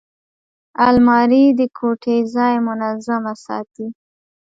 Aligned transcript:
الماري 0.87 1.43
د 1.59 1.61
کوټې 1.77 2.17
ځای 2.35 2.53
منظمه 2.67 3.33
ساتي 3.45 3.87